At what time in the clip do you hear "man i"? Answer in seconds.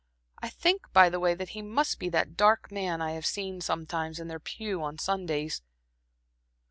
2.71-3.11